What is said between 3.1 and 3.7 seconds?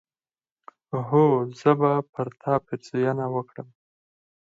وکړم